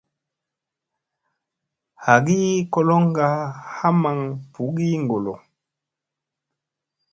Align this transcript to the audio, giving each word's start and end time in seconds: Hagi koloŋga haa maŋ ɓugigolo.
Hagi 2.03 2.39
koloŋga 2.73 3.27
haa 3.75 3.93
maŋ 4.01 4.17
ɓugigolo. 4.51 5.33